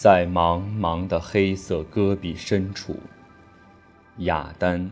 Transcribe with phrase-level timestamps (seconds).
[0.00, 3.00] 在茫茫的黑色戈壁深处，
[4.16, 4.90] 雅丹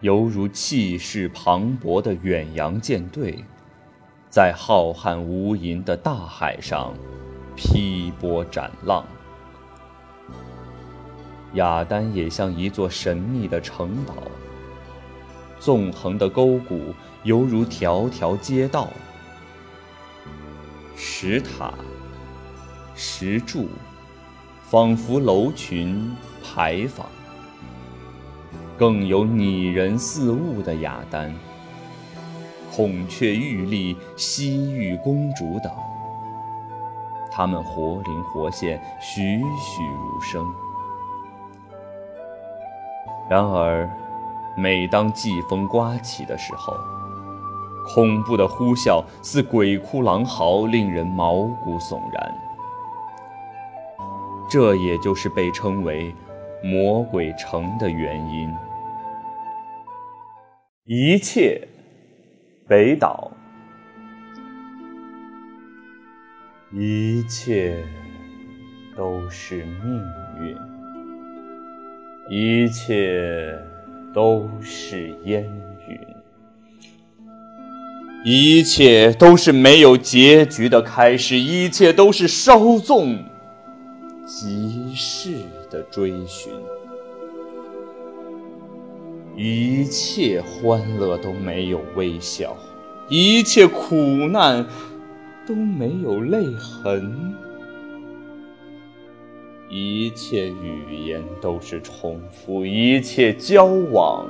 [0.00, 3.44] 犹如气势磅礴的远洋舰队，
[4.28, 6.92] 在浩瀚无垠的大海上
[7.54, 9.06] 劈波斩浪。
[11.52, 14.14] 雅丹也像一座神秘的城堡，
[15.60, 18.88] 纵横的沟谷犹如条条街道，
[20.96, 21.72] 石塔、
[22.96, 23.68] 石柱。
[24.70, 27.04] 仿佛楼群牌坊，
[28.78, 31.34] 更有拟人似物的雅丹、
[32.72, 35.72] 孔雀玉立、西域公主等，
[37.32, 40.46] 他们活灵活现，栩栩如生。
[43.28, 43.90] 然而，
[44.56, 46.72] 每当季风刮起的时候，
[47.92, 52.49] 恐怖的呼啸似鬼哭狼嚎，令人毛骨悚然。
[54.50, 56.12] 这也就是被称为
[56.64, 58.52] “魔鬼城”的原因。
[60.84, 61.68] 一切，
[62.66, 63.30] 北岛。
[66.72, 67.76] 一切
[68.96, 70.02] 都是命
[70.40, 70.56] 运，
[72.28, 73.56] 一切
[74.12, 75.44] 都是烟
[75.88, 75.98] 云，
[78.24, 83.29] 一切都是没有结局的开始，一切都是稍纵。
[84.32, 86.52] 即逝的追寻，
[89.36, 92.56] 一切欢乐都没有微笑，
[93.08, 93.96] 一切苦
[94.28, 94.64] 难
[95.48, 97.34] 都没有泪痕，
[99.68, 104.24] 一切语言都是重复，一切交往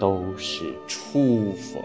[0.00, 1.80] 都是初逢，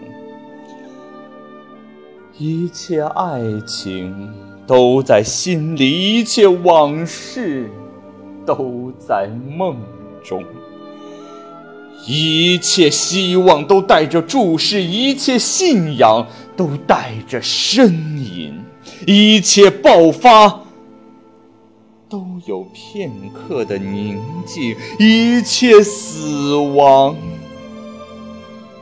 [2.38, 4.30] 一切爱情。
[4.66, 7.70] 都在心里，一切往事
[8.44, 9.76] 都在梦
[10.24, 10.42] 中，
[12.04, 18.60] 一切希望都带着注视，一切信仰都带着呻吟，
[19.06, 20.62] 一切爆发
[22.08, 27.14] 都有片刻的宁静，一切死亡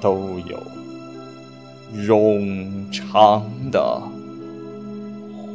[0.01, 0.17] 都
[0.49, 0.59] 有
[1.95, 4.03] 冗长的。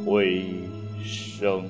[0.04, 0.44] 回
[1.04, 1.62] 声。